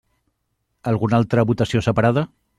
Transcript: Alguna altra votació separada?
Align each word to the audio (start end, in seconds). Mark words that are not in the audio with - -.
Alguna 0.93 1.19
altra 1.21 1.45
votació 1.51 1.85
separada? 1.91 2.27